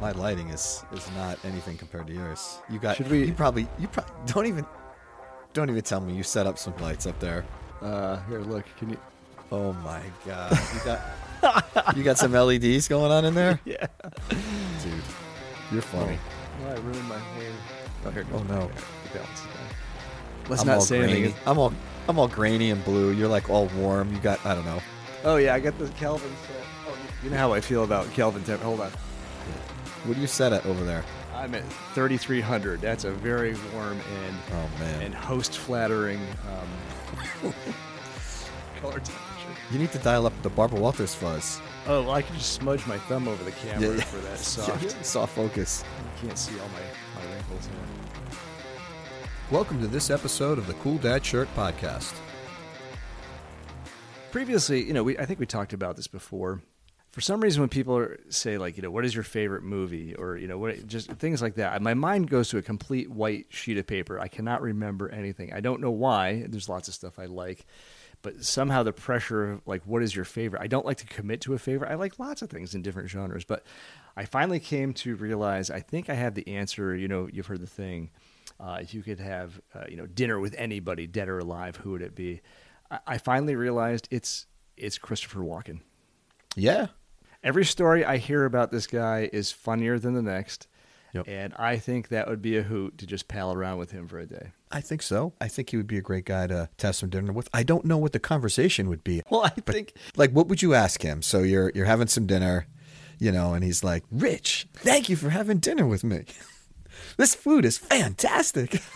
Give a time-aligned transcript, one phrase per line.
[0.00, 2.58] My lighting is is not anything compared to yours.
[2.70, 2.96] You got.
[2.96, 3.68] Should we- You probably.
[3.78, 4.66] You probably don't even.
[5.52, 7.44] Don't even tell me you set up some lights up there.
[7.82, 8.64] Uh, here, look.
[8.78, 8.98] Can you?
[9.52, 10.52] Oh my god.
[10.74, 11.96] You got.
[11.96, 13.86] you got some LEDs going on in there, Yeah.
[14.82, 14.92] dude.
[15.72, 16.18] You're funny.
[16.66, 17.50] Oh, I ruined my hair.
[18.04, 18.54] Oh, here Oh, no.
[18.56, 18.74] Okay,
[19.12, 19.54] the balance is down.
[20.48, 21.12] Let's I'm not say grainy.
[21.12, 21.34] anything.
[21.46, 21.72] I'm all.
[22.08, 23.10] I'm all grainy and blue.
[23.12, 24.12] You're like all warm.
[24.14, 24.44] You got.
[24.46, 24.80] I don't know.
[25.24, 26.56] Oh yeah, I got the Kelvin set.
[26.88, 28.62] Oh, you know how I feel about Kelvin temp.
[28.62, 28.90] Hold on.
[30.04, 31.04] What do you set at over there?
[31.34, 32.80] I'm at 3,300.
[32.80, 35.02] That's a very warm and Oh man.
[35.02, 37.52] and host flattering um,
[38.80, 39.60] color temperature.
[39.70, 41.60] you need to dial up the Barbara Walters fuzz.
[41.86, 44.00] Oh, well, I can just smudge my thumb over the camera Yeah.
[44.04, 45.04] for that soft.
[45.04, 45.84] Soft focus.
[46.22, 46.80] You can't see all my,
[47.22, 48.38] my wrinkles here.
[49.50, 52.14] Welcome to this episode of the Cool Dad Shirt Podcast.
[54.30, 56.62] Previously, you know, we I think we talked about this before.
[57.12, 60.14] For some reason, when people are, say like, you know, what is your favorite movie,
[60.14, 63.46] or you know, what just things like that, my mind goes to a complete white
[63.48, 64.20] sheet of paper.
[64.20, 65.52] I cannot remember anything.
[65.52, 66.44] I don't know why.
[66.48, 67.66] There's lots of stuff I like,
[68.22, 70.62] but somehow the pressure of like, what is your favorite?
[70.62, 71.90] I don't like to commit to a favorite.
[71.90, 73.64] I like lots of things in different genres, but
[74.16, 76.94] I finally came to realize I think I have the answer.
[76.94, 78.10] You know, you've heard the thing.
[78.60, 81.92] Uh, if you could have, uh, you know, dinner with anybody, dead or alive, who
[81.92, 82.40] would it be?
[82.90, 85.80] I, I finally realized it's it's Christopher Walken.
[86.54, 86.88] Yeah.
[87.42, 90.66] Every story I hear about this guy is funnier than the next.
[91.12, 91.26] Yep.
[91.26, 94.18] And I think that would be a hoot to just pal around with him for
[94.18, 94.52] a day.
[94.70, 95.32] I think so.
[95.40, 97.48] I think he would be a great guy to, to have some dinner with.
[97.52, 99.22] I don't know what the conversation would be.
[99.28, 101.22] Well, I think Like, what would you ask him?
[101.22, 102.66] So you're you're having some dinner,
[103.18, 106.26] you know, and he's like, "Rich, thank you for having dinner with me.
[107.16, 108.80] this food is fantastic."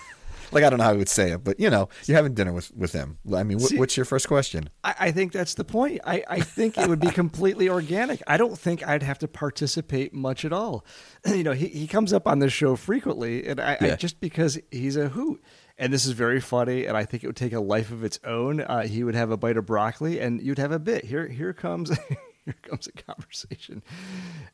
[0.53, 2.53] like, I don't know how he would say it, but you know, you're having dinner
[2.53, 3.19] with with him.
[3.35, 4.71] I mean, what, See- what's your first question?
[4.83, 6.01] I, I think that's the point.
[6.05, 8.23] I, I think it would be completely organic.
[8.27, 10.85] I don't think I'd have to participate much at all.
[11.35, 14.59] You know, he, he comes up on this show frequently, and I, I just because
[14.71, 15.43] he's a hoot.
[15.77, 18.21] And this is very funny, and I think it would take a life of its
[18.25, 18.61] own.
[18.61, 21.05] Uh, he would have a bite of broccoli, and you'd have a bit.
[21.05, 21.91] Here, here comes,
[22.45, 23.83] here comes a conversation,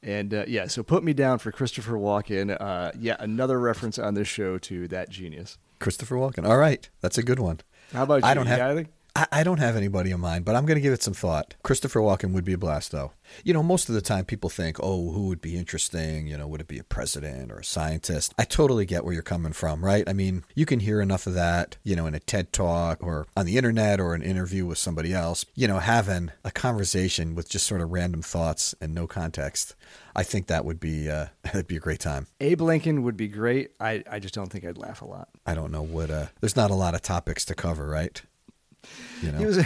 [0.03, 0.67] and uh, yeah.
[0.67, 2.57] So put me down for Christopher Walken.
[2.59, 5.59] Uh, yeah, another reference on this show to that genius.
[5.81, 6.47] Christopher Walken.
[6.47, 7.61] All right, that's a good one.
[7.93, 8.29] How about you?
[8.29, 8.87] I don't You have.
[9.15, 11.55] I, I don't have anybody in mind, but I'm going to give it some thought.
[11.63, 13.13] Christopher Walken would be a blast, though.
[13.45, 16.27] You know, most of the time people think, oh, who would be interesting?
[16.27, 18.35] You know, would it be a president or a scientist?
[18.39, 20.09] I totally get where you're coming from, right?
[20.09, 23.27] I mean, you can hear enough of that, you know, in a TED talk or
[23.37, 27.49] on the internet or an interview with somebody else, you know, having a conversation with
[27.49, 29.75] just sort of random thoughts and no context.
[30.15, 32.27] I think that would be uh, that'd be a great time.
[32.41, 33.71] Abe Lincoln would be great.
[33.81, 35.29] I, I just don't think I'd laugh a lot.
[35.47, 38.21] I don't know what uh, there's not a lot of topics to cover, right?
[39.23, 39.57] You know, He was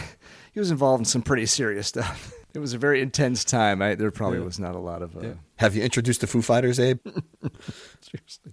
[0.52, 2.32] he was involved in some pretty serious stuff.
[2.54, 3.82] It was a very intense time.
[3.82, 6.78] I, there probably was not a lot of uh, have you introduced the Foo Fighters,
[6.78, 7.00] Abe?
[8.00, 8.52] seriously.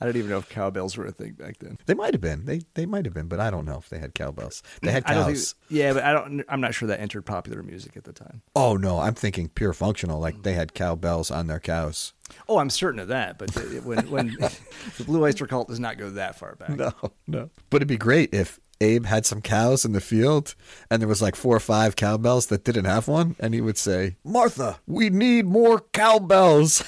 [0.00, 1.78] I don't even know if cowbells were a thing back then.
[1.86, 2.44] They might have been.
[2.44, 4.62] They they might have been, but I don't know if they had cowbells.
[4.82, 5.54] They had don't think, cows.
[5.68, 6.42] yeah, but I don't.
[6.48, 8.42] I'm not sure that entered popular music at the time.
[8.56, 10.20] Oh no, I'm thinking pure functional.
[10.20, 12.12] Like they had cowbells on their cows.
[12.48, 13.38] Oh, I'm certain of that.
[13.38, 13.50] But
[13.84, 14.26] when when
[14.96, 16.70] the Blue Oyster Cult does not go that far back.
[16.70, 16.92] No,
[17.26, 17.50] no.
[17.68, 20.54] But it'd be great if Abe had some cows in the field,
[20.90, 23.76] and there was like four or five cowbells that didn't have one, and he would
[23.78, 26.82] say, "Martha, we need more cowbells."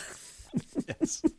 [0.89, 1.23] Yes.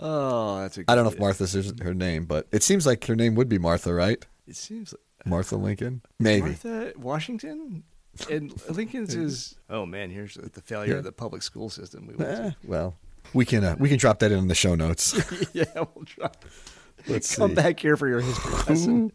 [0.00, 3.16] Oh, that's a I don't know if Martha's her- name, but it seems like her
[3.16, 4.24] name would be Martha, right?
[4.46, 6.42] It seems like Martha Lincoln, maybe.
[6.50, 7.82] Martha Washington.
[8.30, 10.98] And Lincoln's is oh man, here's the failure Yeah.
[10.98, 12.06] of the public school system.
[12.06, 12.96] We went Eh, well,
[13.34, 15.14] we can uh, we can drop that in the show notes.
[15.52, 16.30] yeah, we'll try.
[17.06, 17.54] Let's Come see.
[17.54, 19.12] back here for your history lesson.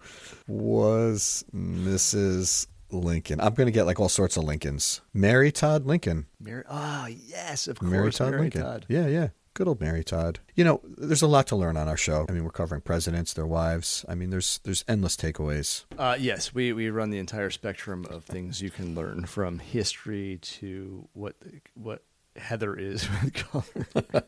[0.48, 2.68] Who was Mrs.
[2.92, 3.42] Lincoln?
[3.42, 5.02] I'm going to get like all sorts of Lincolns.
[5.14, 6.28] Mary Todd Lincoln.
[6.40, 8.62] Mary, oh yes, of course, Mary Todd Mary Lincoln.
[8.62, 8.86] Todd.
[8.88, 9.28] Yeah, yeah.
[9.56, 10.40] Good old Mary Todd.
[10.56, 12.26] You know, there's a lot to learn on our show.
[12.28, 14.04] I mean, we're covering presidents, their wives.
[14.10, 15.86] I mean, there's there's endless takeaways.
[15.96, 20.40] Uh, yes, we, we run the entire spectrum of things you can learn from history
[20.42, 21.36] to what
[21.76, 22.02] what
[22.36, 24.24] Heather is with color.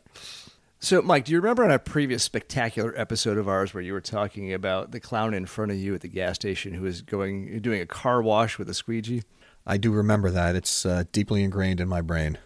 [0.85, 4.01] So, Mike, do you remember on a previous spectacular episode of ours where you were
[4.01, 7.59] talking about the clown in front of you at the gas station who was going
[7.59, 9.23] doing a car wash with a squeegee?
[9.65, 10.55] I do remember that.
[10.55, 12.37] It's uh, deeply ingrained in my brain.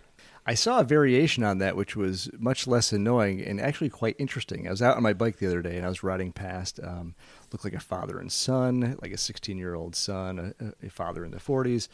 [0.46, 4.68] I saw a variation on that, which was much less annoying and actually quite interesting.
[4.68, 7.16] I was out on my bike the other day and I was riding past, um,
[7.52, 11.26] looked like a father and son, like a 16 year old son, a, a father
[11.26, 11.90] in the 40s.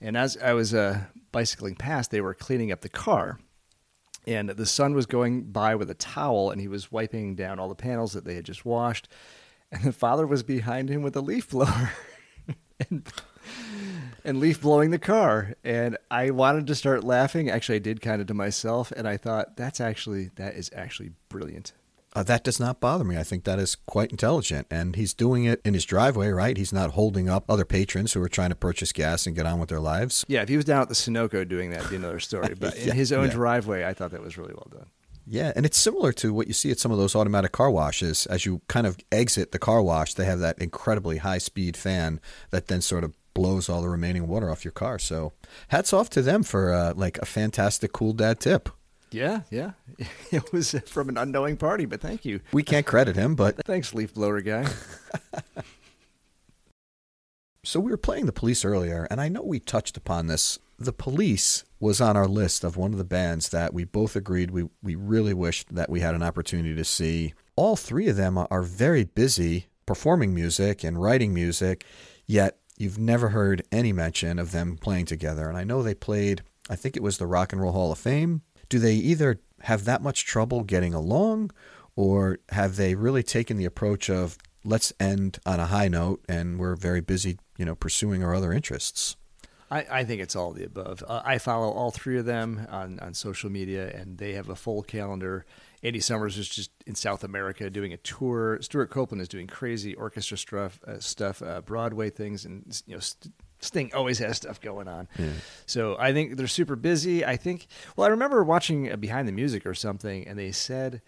[0.00, 3.38] And as I was uh, bicycling past, they were cleaning up the car.
[4.26, 7.68] And the son was going by with a towel and he was wiping down all
[7.68, 9.08] the panels that they had just washed.
[9.70, 11.92] And the father was behind him with a leaf blower.
[12.90, 13.12] and
[14.24, 15.54] and Leaf blowing the car.
[15.64, 17.48] And I wanted to start laughing.
[17.48, 21.12] Actually, I did kind of to myself, and I thought that's actually that is actually
[21.28, 21.72] brilliant.
[22.16, 23.18] Uh, that does not bother me.
[23.18, 24.66] I think that is quite intelligent.
[24.70, 26.56] And he's doing it in his driveway, right?
[26.56, 29.60] He's not holding up other patrons who are trying to purchase gas and get on
[29.60, 30.24] with their lives.
[30.26, 32.54] Yeah, if he was down at the Sunoco doing that, it'd be another story.
[32.58, 33.32] But in his own yeah.
[33.32, 34.86] driveway, I thought that was really well done.
[35.26, 38.24] Yeah, and it's similar to what you see at some of those automatic car washes.
[38.26, 42.20] As you kind of exit the car wash, they have that incredibly high speed fan
[42.50, 44.98] that then sort of blows all the remaining water off your car.
[44.98, 45.34] So,
[45.68, 48.70] hats off to them for uh, like a fantastic cool dad tip.
[49.10, 49.72] Yeah, yeah.
[50.32, 52.40] It was uh, from an unknowing party, but thank you.
[52.52, 54.66] We can't credit him, but Thanks, leaf blower guy.
[57.66, 60.56] So we were playing the police earlier, and I know we touched upon this.
[60.78, 64.52] The police was on our list of one of the bands that we both agreed
[64.52, 67.34] we, we really wished that we had an opportunity to see.
[67.56, 71.84] All three of them are very busy performing music and writing music,
[72.24, 75.48] yet you've never heard any mention of them playing together.
[75.48, 77.98] And I know they played, I think it was the Rock and Roll Hall of
[77.98, 78.42] Fame.
[78.68, 81.50] Do they either have that much trouble getting along,
[81.94, 86.58] or have they really taken the approach of let's end on a high note and
[86.58, 89.16] we're very busy, you know, pursuing our other interests?
[89.70, 91.02] I, I think it's all the above.
[91.06, 94.54] Uh, I follow all three of them on, on social media, and they have a
[94.54, 95.44] full calendar.
[95.82, 98.58] Andy Summers is just in South America doing a tour.
[98.60, 103.00] Stewart Copeland is doing crazy orchestra stuff, uh, stuff uh, Broadway things, and you know,
[103.00, 105.08] St- Sting always has stuff going on.
[105.66, 107.24] So I think they're super busy.
[107.24, 107.66] I think.
[107.96, 111.00] Well, I remember watching uh, Behind the Music or something, and they said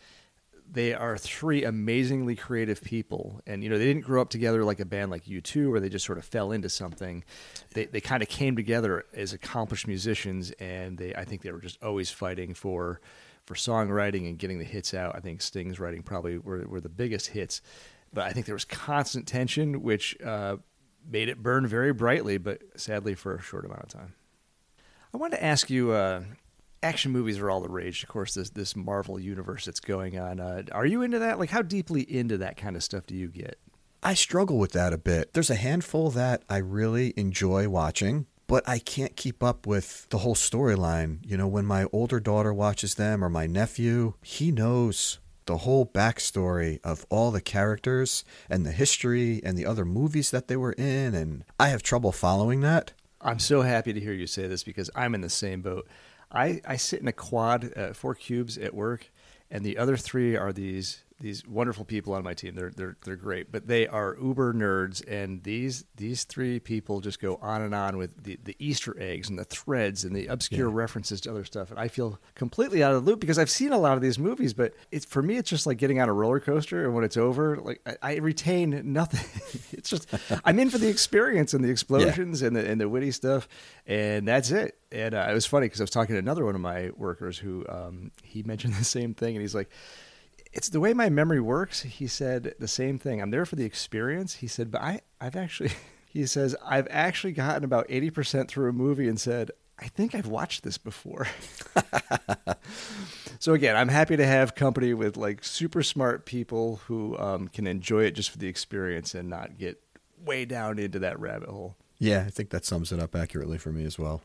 [0.70, 4.80] they are three amazingly creative people and you know they didn't grow up together like
[4.80, 7.24] a band like u2 where they just sort of fell into something
[7.74, 11.60] they, they kind of came together as accomplished musicians and they i think they were
[11.60, 13.00] just always fighting for
[13.44, 16.88] for songwriting and getting the hits out i think sting's writing probably were, were the
[16.88, 17.62] biggest hits
[18.12, 20.56] but i think there was constant tension which uh,
[21.06, 24.14] made it burn very brightly but sadly for a short amount of time
[25.12, 25.92] I wanted to ask you.
[25.92, 26.22] Uh,
[26.82, 28.02] action movies are all the rage.
[28.02, 30.40] Of course, this this Marvel universe that's going on.
[30.40, 31.38] Uh, are you into that?
[31.38, 33.58] Like, how deeply into that kind of stuff do you get?
[34.02, 35.32] I struggle with that a bit.
[35.32, 40.18] There's a handful that I really enjoy watching, but I can't keep up with the
[40.18, 41.18] whole storyline.
[41.24, 45.18] You know, when my older daughter watches them or my nephew, he knows
[45.48, 50.46] the whole backstory of all the characters and the history and the other movies that
[50.46, 52.92] they were in, and I have trouble following that.
[53.22, 55.88] I'm so happy to hear you say this because I'm in the same boat.
[56.30, 59.10] I, I sit in a quad, uh, four cubes at work,
[59.50, 62.54] and the other three are these these wonderful people on my team.
[62.54, 67.20] They're they're they're great, but they are uber nerds, and these these three people just
[67.20, 70.68] go on and on with the, the Easter eggs and the threads and the obscure
[70.68, 71.70] references to other stuff.
[71.70, 74.18] And I feel completely out of the loop because I've seen a lot of these
[74.18, 77.04] movies, but it's for me it's just like getting on a roller coaster, and when
[77.04, 79.28] it's over, like I, I retain nothing.
[79.72, 80.08] it's just
[80.44, 83.48] I'm in for the experience and the explosions and the and the witty stuff,
[83.86, 84.78] and that's it.
[84.92, 87.36] And uh, it was funny because I was talking to another one of my workers
[87.38, 89.70] who um, he mentioned the same thing, and he's like,
[90.52, 93.20] "It's the way my memory works." He said the same thing.
[93.20, 94.36] I'm there for the experience.
[94.36, 95.70] He said, but I I've actually
[96.06, 99.50] he says I've actually gotten about eighty percent through a movie and said.
[99.80, 101.28] I think I've watched this before.
[103.38, 107.68] so again, I'm happy to have company with like super smart people who um, can
[107.68, 109.80] enjoy it just for the experience and not get
[110.24, 111.76] way down into that rabbit hole.
[111.98, 114.22] Yeah, I think that sums it up accurately for me as well.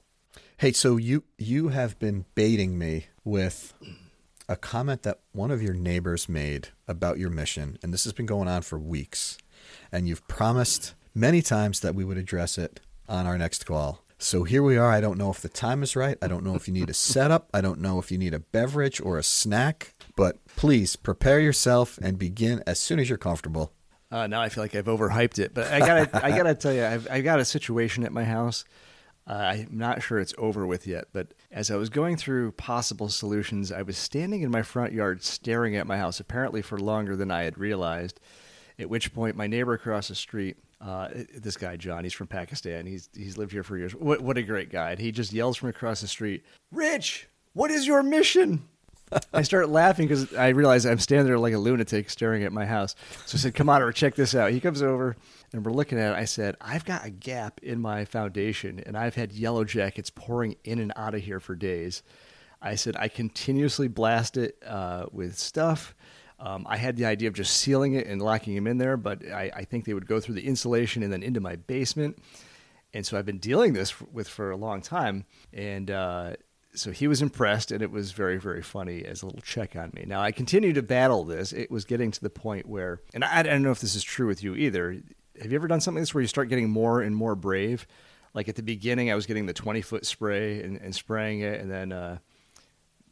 [0.58, 3.74] Hey, so you you have been baiting me with
[4.48, 8.25] a comment that one of your neighbors made about your mission, and this has been
[8.25, 9.38] going on for weeks.
[9.91, 14.03] And you've promised many times that we would address it on our next call.
[14.17, 14.89] So here we are.
[14.89, 16.17] I don't know if the time is right.
[16.22, 17.50] I don't know if you need a setup.
[17.53, 19.96] I don't know if you need a beverage or a snack.
[20.15, 23.74] But please prepare yourself and begin as soon as you're comfortable.
[24.12, 26.86] Uh, now I feel like I've overhyped it, but I gotta, I gotta tell you,
[26.86, 28.63] I've, I've got a situation at my house.
[29.25, 33.08] Uh, I'm not sure it's over with yet, but as I was going through possible
[33.08, 37.15] solutions, I was standing in my front yard staring at my house, apparently for longer
[37.15, 38.20] than I had realized.
[38.77, 42.86] At which point, my neighbor across the street, uh, this guy John, he's from Pakistan.
[42.86, 43.94] He's he's lived here for years.
[43.94, 44.92] What what a great guy!
[44.92, 48.68] And he just yells from across the street, "Rich, what is your mission?"
[49.34, 52.65] I start laughing because I realize I'm standing there like a lunatic staring at my
[52.65, 52.96] house.
[53.25, 54.51] So I said, Come on over, check this out.
[54.51, 55.15] He comes over
[55.53, 56.17] and we're looking at it.
[56.17, 60.55] I said, I've got a gap in my foundation and I've had yellow jackets pouring
[60.63, 62.01] in and out of here for days.
[62.62, 65.95] I said, I continuously blast it uh, with stuff.
[66.39, 69.25] Um, I had the idea of just sealing it and locking them in there, but
[69.25, 72.17] I, I think they would go through the insulation and then into my basement.
[72.93, 75.25] And so I've been dealing this with for a long time.
[75.53, 76.33] And, uh,
[76.75, 79.91] so he was impressed and it was very very funny as a little check on
[79.93, 83.24] me now i continue to battle this it was getting to the point where and
[83.24, 85.00] i, I don't know if this is true with you either
[85.42, 87.88] have you ever done something like this where you start getting more and more brave
[88.34, 91.62] like at the beginning, I was getting the 20 foot spray and, and spraying it,
[91.62, 92.18] and then, uh,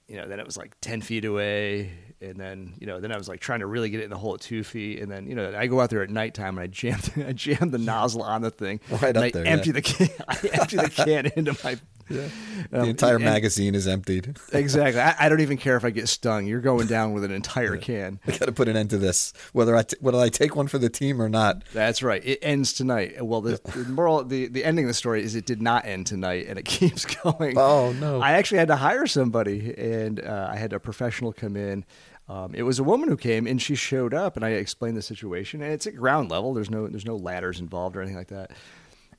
[0.07, 3.17] you know, then it was like 10 feet away, and then, you know, then I
[3.17, 5.27] was like trying to really get it in the hole at two feet, and then,
[5.27, 8.23] you know, I go out there at nighttime and I jam, I jam the nozzle
[8.23, 9.73] on the thing, Right and up I there, empty yeah.
[9.73, 11.77] the can, I empty the can into my.
[12.07, 12.31] The
[12.71, 14.37] um, entire and- magazine is emptied.
[14.53, 15.01] Exactly.
[15.01, 16.47] I, I don't even care if I get stung.
[16.47, 18.19] You're going down with an entire can.
[18.27, 19.33] I got to put an end to this.
[19.53, 21.63] Whether I t- whether I take one for the team or not.
[21.73, 22.23] That's right.
[22.25, 23.23] It ends tonight.
[23.25, 26.07] Well, the, the moral, the, the ending of the story is it did not end
[26.07, 27.57] tonight, and it keeps going.
[27.57, 28.21] Oh, no.
[28.21, 31.85] I actually had to hire somebody, and uh, I had a professional come in.
[32.29, 35.01] Um, it was a woman who came, and she showed up, and I explained the
[35.01, 35.61] situation.
[35.61, 36.53] And it's at ground level.
[36.53, 38.51] There's no there's no ladders involved or anything like that.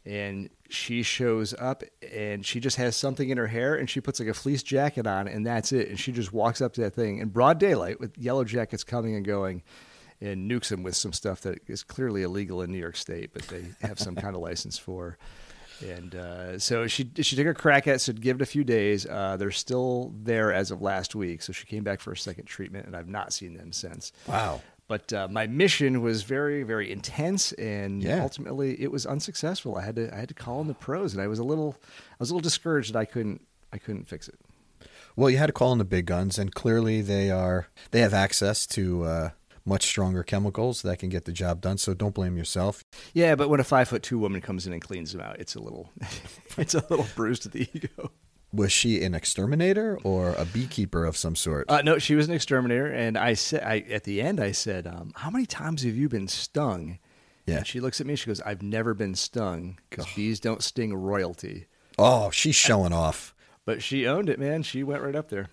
[0.05, 4.19] And she shows up, and she just has something in her hair, and she puts
[4.19, 5.89] like a fleece jacket on, and that's it.
[5.89, 9.15] And she just walks up to that thing in broad daylight with yellow jackets coming
[9.15, 9.63] and going
[10.21, 13.43] and nukes them with some stuff that is clearly illegal in New York State, but
[13.49, 15.19] they have some kind of license for.
[15.85, 18.63] And uh, so she she took a crack at it, said give it a few
[18.63, 19.05] days.
[19.05, 21.43] Uh, they're still there as of last week.
[21.43, 24.13] So she came back for a second treatment, and I've not seen them since.
[24.29, 24.63] Wow.
[24.89, 28.23] But uh, my mission was very, very intense, and Yeah.
[28.23, 29.77] ultimately it was unsuccessful.
[29.77, 31.77] I had to, I had to call in the pros, and I was a little,
[32.13, 33.41] I was a little discouraged that I couldn't,
[33.73, 34.39] I couldn't fix it.
[35.17, 38.13] Well, you had to call in the big guns, and clearly they are they have
[38.15, 39.31] access to uh,
[39.65, 41.79] much stronger chemicals that can get the job done.
[41.79, 42.83] So don't blame yourself.
[43.15, 45.55] Yeah, but when a five foot two woman comes in and cleans them out, it's
[45.55, 45.91] a little,
[46.59, 48.11] it's a little bruised to the ego.
[48.53, 51.71] Was she an exterminator or a beekeeper of some sort?
[51.71, 54.87] Uh, no, she was an exterminator, and I said, I at the end, I said,
[54.87, 56.99] um, "How many times have you been stung?"
[57.47, 57.59] Yeah.
[57.59, 58.15] And she looks at me.
[58.15, 61.67] She goes, "I've never been stung because bees don't sting royalty."
[61.99, 63.35] oh, she's showing off.
[63.65, 64.63] But she owned it, man.
[64.63, 65.49] She went right up there.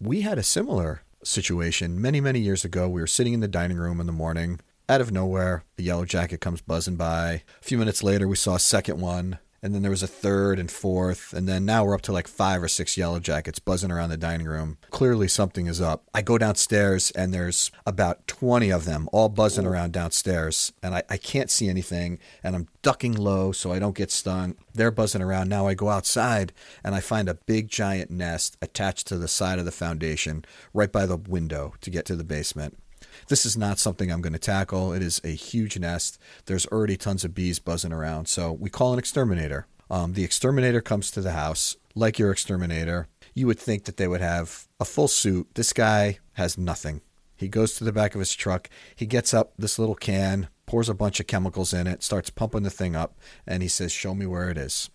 [0.00, 2.88] We had a similar situation many, many years ago.
[2.88, 4.60] We were sitting in the dining room in the morning.
[4.88, 7.42] Out of nowhere, a yellow jacket comes buzzing by.
[7.60, 9.38] A few minutes later, we saw a second one.
[9.64, 11.32] And then there was a third and fourth.
[11.32, 14.18] And then now we're up to like five or six yellow jackets buzzing around the
[14.18, 14.76] dining room.
[14.90, 16.04] Clearly, something is up.
[16.12, 20.74] I go downstairs and there's about 20 of them all buzzing around downstairs.
[20.82, 22.18] And I, I can't see anything.
[22.42, 24.54] And I'm ducking low so I don't get stung.
[24.74, 25.48] They're buzzing around.
[25.48, 26.52] Now I go outside
[26.84, 30.44] and I find a big giant nest attached to the side of the foundation
[30.74, 32.76] right by the window to get to the basement.
[33.28, 34.92] This is not something I'm going to tackle.
[34.92, 36.18] It is a huge nest.
[36.46, 38.28] There's already tons of bees buzzing around.
[38.28, 39.66] So we call an exterminator.
[39.90, 41.76] Um, the exterminator comes to the house.
[41.94, 45.48] Like your exterminator, you would think that they would have a full suit.
[45.54, 47.02] This guy has nothing.
[47.36, 48.68] He goes to the back of his truck.
[48.94, 52.62] He gets up this little can, pours a bunch of chemicals in it, starts pumping
[52.62, 54.90] the thing up, and he says, Show me where it is.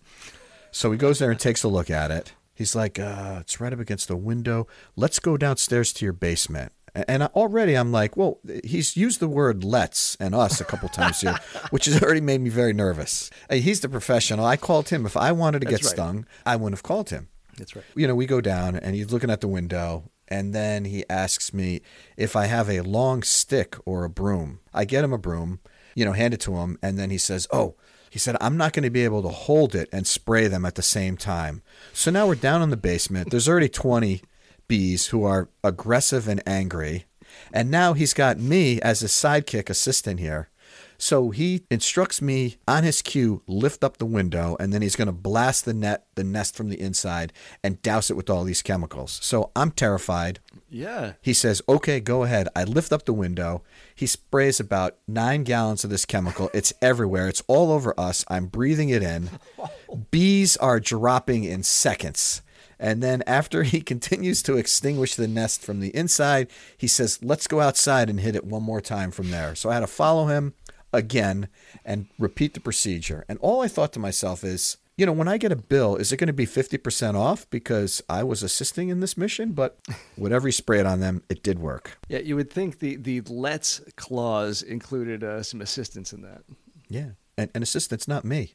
[0.70, 2.32] So he goes there and takes a look at it.
[2.54, 4.66] He's like, uh, it's right up against the window.
[4.94, 6.72] Let's go downstairs to your basement.
[6.94, 11.20] And already I'm like, well, he's used the word let's and us a couple times
[11.20, 11.38] here,
[11.70, 13.30] which has already made me very nervous.
[13.48, 14.44] Hey, He's the professional.
[14.44, 15.06] I called him.
[15.06, 15.90] If I wanted to get right.
[15.90, 17.28] stung, I wouldn't have called him.
[17.56, 17.84] That's right.
[17.94, 20.10] You know, we go down and he's looking at the window.
[20.28, 21.82] And then he asks me
[22.16, 24.60] if I have a long stick or a broom.
[24.72, 25.58] I get him a broom,
[25.96, 26.78] you know, hand it to him.
[26.82, 27.74] And then he says, oh,
[28.10, 30.76] he said, I'm not going to be able to hold it and spray them at
[30.76, 31.62] the same time.
[31.92, 33.30] So now we're down in the basement.
[33.30, 34.22] There's already 20
[34.70, 37.04] bees who are aggressive and angry.
[37.52, 40.48] And now he's got me as his sidekick assistant here.
[40.96, 45.06] So he instructs me on his cue, lift up the window, and then he's going
[45.06, 47.32] to blast the net, the nest from the inside,
[47.64, 49.18] and douse it with all these chemicals.
[49.22, 50.38] So I'm terrified.
[50.68, 51.14] Yeah.
[51.20, 53.62] He says, "Okay, go ahead." I lift up the window.
[53.94, 56.48] He sprays about nine gallons of this chemical.
[56.60, 57.26] It's everywhere.
[57.28, 58.24] It's all over us.
[58.28, 59.30] I'm breathing it in.
[60.10, 62.42] Bees are dropping in seconds.
[62.80, 67.46] And then after he continues to extinguish the nest from the inside, he says, "Let's
[67.46, 70.26] go outside and hit it one more time from there." So I had to follow
[70.26, 70.54] him
[70.92, 71.48] again
[71.84, 73.24] and repeat the procedure.
[73.28, 76.12] And all I thought to myself is, you know, when I get a bill, is
[76.12, 79.52] it going to be 50% off because I was assisting in this mission?
[79.52, 79.78] But
[80.16, 81.98] whatever he sprayed on them, it did work.
[82.08, 86.42] Yeah, you would think the the let's clause included uh, some assistance in that.
[86.88, 87.10] Yeah.
[87.38, 88.54] And an assistant's not me,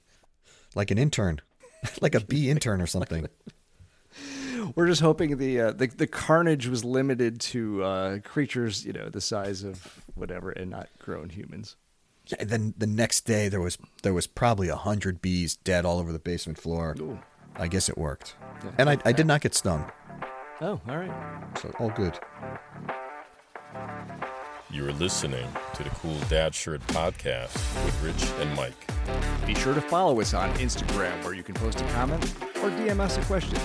[0.75, 1.41] like an intern,
[2.01, 3.27] like a bee intern or something.
[4.75, 9.09] We're just hoping the uh, the, the carnage was limited to uh, creatures, you know,
[9.09, 11.75] the size of whatever, and not grown humans.
[12.27, 15.85] Yeah, and then the next day there was there was probably a hundred bees dead
[15.85, 16.95] all over the basement floor.
[16.99, 17.19] Ooh.
[17.57, 18.71] I guess it worked, Yeah.
[18.79, 19.89] and I, I did not get stung,
[20.59, 21.11] Oh, all right.
[21.61, 22.19] so all good.
[24.71, 27.53] You are listening to the Cool Dad Shirt Podcast
[27.85, 28.73] with Rich and Mike.
[29.47, 32.23] Be sure to follow us on Instagram, where you can post a comment
[32.61, 33.57] or DM us a question.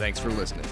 [0.00, 0.64] Thanks for listening.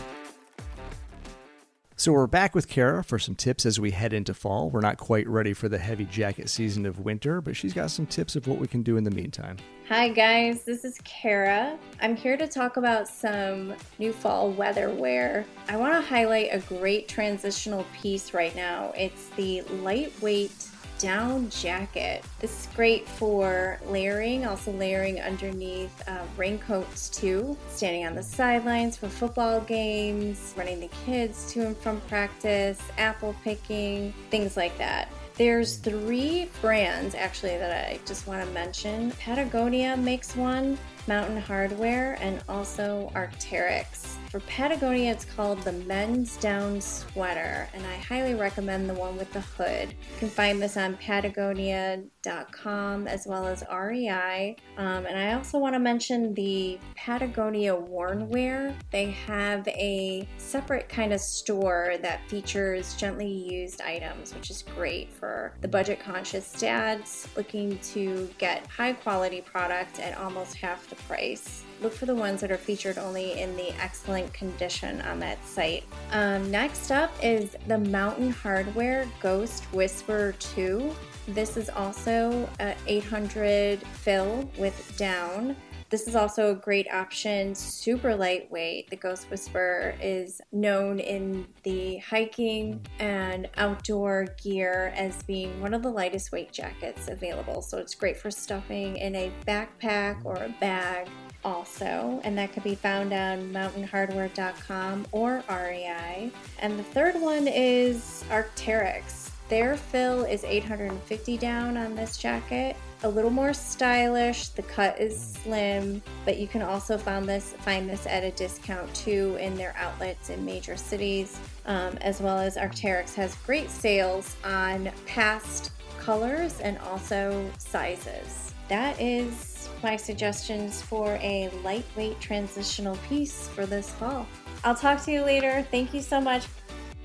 [1.97, 4.71] So we're back with Cara for some tips as we head into fall.
[4.71, 8.07] We're not quite ready for the heavy jacket season of winter, but she's got some
[8.07, 9.59] tips of what we can do in the meantime.
[9.91, 11.79] Hi guys, this is Cara.
[12.01, 15.45] I'm here to talk about some new fall weather wear.
[15.69, 18.95] I want to highlight a great transitional piece right now.
[18.97, 22.25] It's the lightweight down jacket.
[22.41, 27.57] This is great for layering, also layering underneath uh, raincoats too.
[27.69, 33.35] Standing on the sidelines for football games, running the kids to and from practice, apple
[33.43, 35.09] picking, things like that.
[35.35, 39.13] There's three brands actually that I just want to mention.
[39.13, 40.77] Patagonia makes one,
[41.07, 44.18] Mountain Hardwear, and also Arc'teryx.
[44.31, 49.33] For Patagonia, it's called the Men's Down Sweater, and I highly recommend the one with
[49.33, 49.89] the hood.
[49.89, 54.55] You can find this on patagonia.com as well as REI.
[54.77, 58.77] Um, and I also want to mention the Patagonia Worn Wear.
[58.91, 65.11] They have a separate kind of store that features gently used items, which is great
[65.11, 70.97] for the budget conscious dads looking to get high quality product at almost half the
[70.97, 75.45] price look for the ones that are featured only in the excellent condition on that
[75.45, 75.85] site.
[76.13, 80.95] Um, next up is the Mountain Hardwear Ghost Whisperer 2.
[81.29, 85.57] This is also a 800 fill with down.
[85.91, 88.91] This is also a great option, super lightweight.
[88.91, 95.83] The Ghost Whisperer is known in the hiking and outdoor gear as being one of
[95.83, 97.63] the lightest weight jackets available.
[97.63, 101.09] So it's great for stuffing in a backpack or a bag
[101.45, 106.31] also, and that could be found on mountainhardwear.com or REI.
[106.61, 109.31] And the third one is Arc'teryx.
[109.49, 112.77] Their fill is 850 down on this jacket.
[113.03, 114.49] A little more stylish.
[114.49, 118.93] The cut is slim, but you can also find this find this at a discount
[118.95, 121.39] too in their outlets in major cities.
[121.65, 128.53] Um, as well as Arc'teryx has great sales on past colors and also sizes.
[128.69, 134.27] That is my suggestions for a lightweight transitional piece for this fall.
[134.65, 135.67] I'll talk to you later.
[135.71, 136.47] Thank you so much.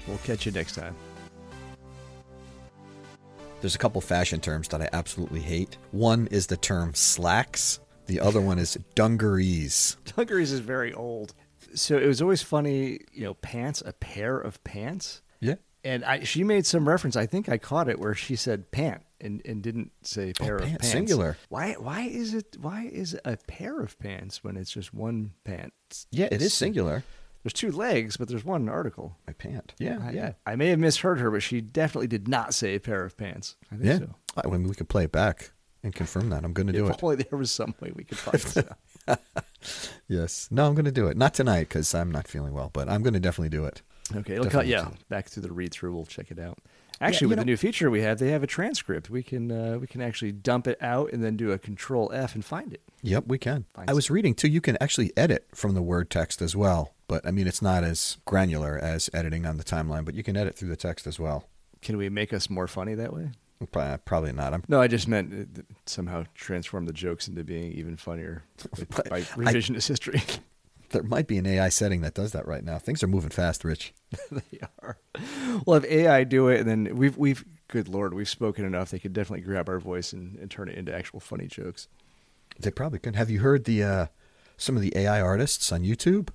[0.07, 0.95] We'll catch you next time.
[3.61, 5.77] There's a couple fashion terms that I absolutely hate.
[5.91, 7.79] One is the term slacks.
[8.07, 9.95] The other one is dungarees.
[10.17, 11.33] Dungarees is very old.
[11.73, 15.21] So it was always funny, you know, pants, a pair of pants.
[15.83, 17.15] And I, she made some reference.
[17.15, 20.61] I think I caught it where she said pant and, and didn't say oh, pair
[20.61, 20.89] oh, of pants.
[20.89, 21.37] Singular.
[21.49, 25.31] Why why is it why is it a pair of pants when it's just one
[25.43, 25.73] pant?
[26.11, 27.03] Yeah, it is singular.
[27.43, 29.17] There's two legs, but there's one article.
[29.27, 29.73] My pant.
[29.77, 30.31] Yeah, I, yeah.
[30.45, 33.57] I, may have misheard her, but she definitely did not say a pair of pants.
[33.69, 33.97] I think yeah.
[33.97, 34.41] so.
[34.45, 35.51] I mean, we could play it back
[35.83, 36.45] and confirm that.
[36.45, 37.03] I'm going to do it.
[37.03, 38.57] only there was some way we could find this
[39.09, 39.19] out.
[40.07, 40.47] yes.
[40.51, 41.17] No, I'm going to do it.
[41.17, 43.81] Not tonight because I'm not feeling well, but I'm going to definitely do it.
[44.15, 44.67] Okay, it'll cut.
[44.67, 45.93] Yeah, back through the read through.
[45.95, 46.59] We'll check it out.
[47.01, 49.09] Actually, Yeah, with know- the new feature we have, they have a transcript.
[49.09, 52.35] We can uh, we can actually dump it out and then do a Control F
[52.35, 52.81] and find it.
[53.01, 53.65] Yep, we can.
[53.73, 54.47] Find I was reading too.
[54.47, 57.83] You can actually edit from the word text as well, but I mean, it's not
[57.83, 61.19] as granular as editing on the timeline, but you can edit through the text as
[61.19, 61.45] well.
[61.81, 63.31] Can we make us more funny that way?
[64.05, 64.53] Probably not.
[64.53, 68.43] I'm No, I just meant uh, somehow transform the jokes into being even funnier
[69.09, 70.21] by I- revisionist history.
[70.93, 72.79] there might be an AI setting that does that right now.
[72.79, 73.93] Things are moving fast, Rich.
[74.31, 74.97] they are.
[75.65, 78.91] We'll have AI do it, and then we've we've good lord, we've spoken enough.
[78.91, 81.87] They could definitely grab our voice and, and turn it into actual funny jokes.
[82.59, 83.15] They probably could.
[83.15, 84.05] Have you heard the uh,
[84.57, 86.29] some of the AI artists on YouTube?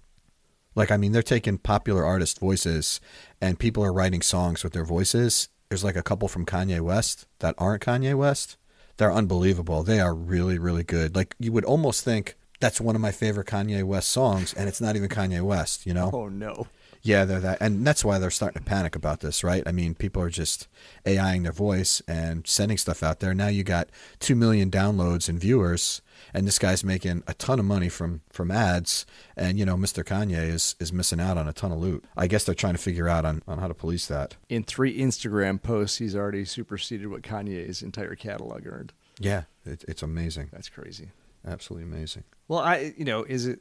[0.75, 3.01] Like, I mean, they're taking popular artist voices,
[3.41, 5.49] and people are writing songs with their voices.
[5.69, 8.57] There's like a couple from Kanye West that aren't Kanye West.
[8.97, 9.83] They're unbelievable.
[9.83, 11.15] They are really, really good.
[11.15, 14.81] Like, you would almost think that's one of my favorite Kanye West songs, and it's
[14.81, 15.87] not even Kanye West.
[15.87, 16.11] You know?
[16.13, 16.67] Oh no.
[17.03, 19.63] Yeah, they're that, and that's why they're starting to panic about this, right?
[19.67, 20.67] I mean, people are just
[21.07, 23.35] AIing their voice and sending stuff out there.
[23.35, 26.03] Now you got two million downloads and viewers,
[26.35, 30.05] and this guy's making a ton of money from from ads, and you know, Mr.
[30.05, 32.05] Kanye is is missing out on a ton of loot.
[32.17, 34.37] I guess they're trying to figure out on on how to police that.
[34.49, 38.93] In three Instagram posts, he's already superseded what Kanye's entire catalog earned.
[39.21, 41.11] Yeah, it, it's amazing, That's crazy.
[41.49, 42.25] Absolutely amazing.
[42.47, 43.61] Well, I you know is it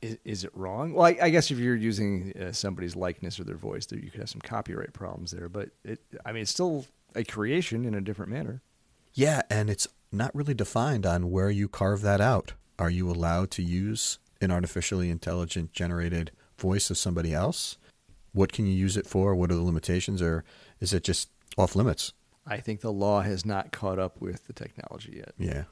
[0.00, 0.92] is, is it wrong?
[0.92, 4.10] Well, I, I guess if you're using uh, somebody's likeness or their voice, there you
[4.10, 5.48] could have some copyright problems there.
[5.48, 8.62] But it, I mean, it's still a creation in a different manner.
[9.14, 12.52] Yeah, and it's not really defined on where you carve that out.
[12.78, 17.76] Are you allowed to use an artificially intelligent generated voice of somebody else?
[18.32, 19.34] What can you use it for?
[19.34, 20.22] What are the limitations?
[20.22, 20.44] Or
[20.80, 22.12] is it just off limits?
[22.46, 25.64] I think the law has not caught up with the technology yet, Yeah.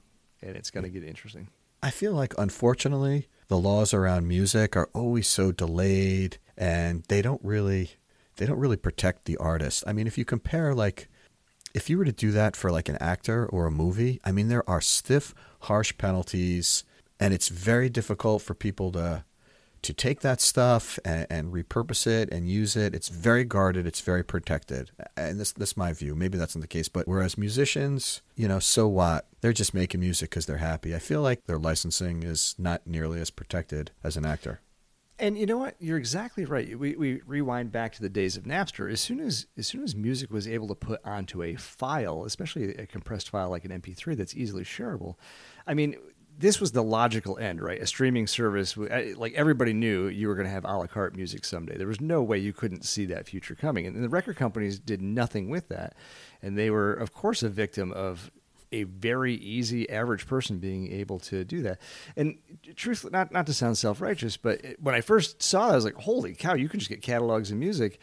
[0.42, 1.48] And it's going to get interesting.
[1.82, 7.40] I feel like, unfortunately, the laws around music are always so delayed and they don't
[7.44, 7.92] really.
[8.36, 9.84] they don't really protect the artist.
[9.86, 11.08] I mean, if you compare like
[11.74, 14.48] if you were to do that for like an actor or a movie, I mean,
[14.48, 16.84] there are stiff, harsh penalties,
[17.18, 19.24] and it's very difficult for people to
[19.82, 22.94] to take that stuff and, and, repurpose it and use it.
[22.94, 23.86] It's very guarded.
[23.86, 24.90] It's very protected.
[25.16, 26.14] And this, this is my view.
[26.14, 26.88] Maybe that's not the case.
[26.88, 29.26] But whereas musicians, you know, so what?
[29.40, 30.94] They're just making music because they're happy.
[30.94, 34.60] I feel like their licensing is not nearly as protected as an actor.
[35.20, 35.76] And you know what?
[35.78, 36.78] You're exactly right.
[36.78, 38.90] We, we rewind back to the days of Napster.
[38.90, 42.74] As soon as as soon as music was able to put onto a file, especially
[42.76, 45.16] a compressed file like an MP3 that's easily shareable,
[45.66, 45.94] I mean,
[46.40, 47.80] this was the logical end, right?
[47.80, 51.44] A streaming service, like everybody knew you were going to have a la carte music
[51.44, 51.76] someday.
[51.76, 53.86] There was no way you couldn't see that future coming.
[53.86, 55.94] And the record companies did nothing with that.
[56.40, 58.30] And they were, of course, a victim of
[58.72, 61.78] a very easy average person being able to do that.
[62.16, 62.38] And
[62.74, 65.84] truthfully, not not to sound self righteous, but when I first saw it, I was
[65.84, 66.54] like, "Holy cow!
[66.54, 68.00] You can just get catalogs of music."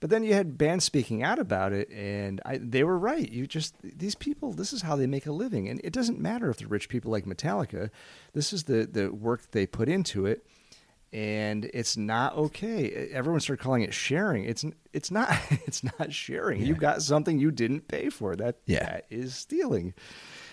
[0.00, 3.30] But then you had bands speaking out about it, and I, they were right.
[3.30, 6.48] You just these people, this is how they make a living, and it doesn't matter
[6.48, 7.90] if they're rich people like Metallica.
[8.32, 10.46] This is the the work they put into it,
[11.12, 13.10] and it's not okay.
[13.12, 14.44] Everyone started calling it sharing.
[14.44, 16.62] It's it's not it's not sharing.
[16.62, 16.68] Yeah.
[16.68, 18.34] You got something you didn't pay for.
[18.36, 18.84] That yeah.
[18.84, 19.92] that is stealing.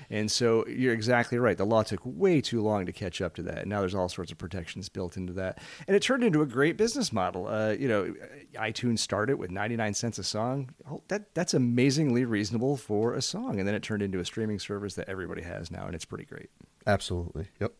[0.09, 1.57] And so you're exactly right.
[1.57, 3.59] The law took way too long to catch up to that.
[3.59, 5.59] And now there's all sorts of protections built into that.
[5.87, 7.47] And it turned into a great business model.
[7.47, 8.13] Uh, you know,
[8.55, 10.73] iTunes started with 99 cents a song.
[10.89, 13.59] Oh, that that's amazingly reasonable for a song.
[13.59, 16.25] And then it turned into a streaming service that everybody has now and it's pretty
[16.25, 16.49] great.
[16.85, 17.47] Absolutely.
[17.59, 17.73] Yep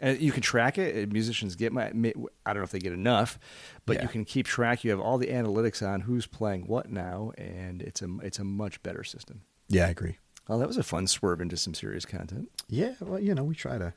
[0.00, 1.12] and you can track it.
[1.12, 1.92] Musicians get my, I
[2.52, 3.38] don't know if they get enough,
[3.86, 4.02] but yeah.
[4.02, 4.84] you can keep track.
[4.84, 8.44] You have all the analytics on who's playing what now, and it's a it's a
[8.44, 9.42] much better system.
[9.68, 10.18] Yeah, I agree.
[10.48, 12.50] Well, that was a fun swerve into some serious content.
[12.68, 13.94] Yeah, well, you know, we try to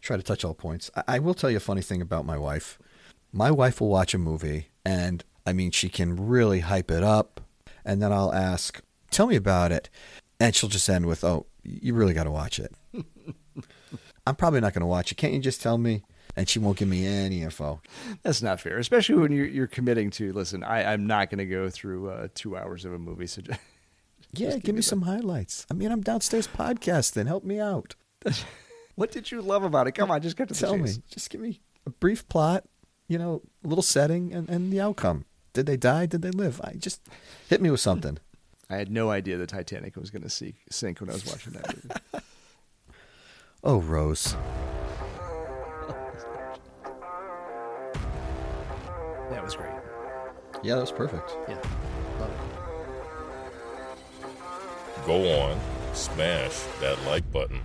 [0.00, 0.90] try to touch all points.
[0.94, 2.78] I, I will tell you a funny thing about my wife.
[3.32, 7.40] My wife will watch a movie, and I mean, she can really hype it up,
[7.84, 9.90] and then I'll ask, "Tell me about it,"
[10.38, 12.72] and she'll just end with, "Oh, you really got to watch it."
[14.26, 15.16] I'm probably not going to watch it.
[15.16, 16.02] Can't you just tell me?
[16.36, 17.80] And she won't give me any info.
[18.22, 20.32] That's not fair, especially when you're, you're committing to.
[20.32, 23.26] Listen, I, I'm not going to go through uh, two hours of a movie.
[23.26, 23.42] So
[24.38, 25.66] yeah, give me some highlights.
[25.70, 27.26] I mean, I'm downstairs podcasting.
[27.26, 27.94] Help me out.
[28.94, 29.92] what did you love about it?
[29.92, 30.90] Come on, just get to tell me.
[31.10, 32.64] Just give me a brief plot.
[33.06, 35.26] You know, a little setting and, and the outcome.
[35.52, 36.06] Did they die?
[36.06, 36.60] Did they live?
[36.64, 37.02] I just
[37.48, 38.18] hit me with something.
[38.70, 41.74] I had no idea the Titanic was going to sink when I was watching that
[41.74, 42.24] movie.
[43.66, 44.36] Oh, Rose.
[49.30, 49.72] That was great.
[50.62, 51.34] Yeah, that was perfect.
[51.48, 51.56] Yeah.
[52.20, 52.53] Love it.
[55.06, 55.60] Go on,
[55.92, 57.60] smash that like button.